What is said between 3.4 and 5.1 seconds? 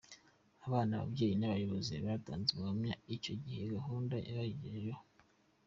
iyi gahunda yabagejejeho.